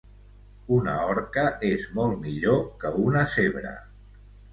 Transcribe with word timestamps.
Una 0.77 0.93
orca 1.09 1.43
és 1.69 1.83
molt 1.97 2.17
millor 2.23 2.57
que 2.85 2.93
una 3.05 3.23
zebra 3.35 3.75